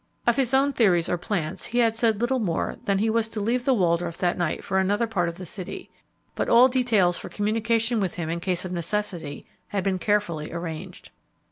[0.25, 3.29] Of his own theories or plans he had said little more than that he was
[3.29, 5.91] to leave the Waldorf that night for another part of the city,
[6.33, 11.11] but all details for communication with him in case of necessity had been carefully arranged.